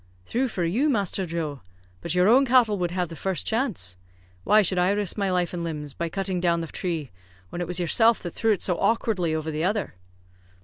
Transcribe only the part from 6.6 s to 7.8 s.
the tree, when it was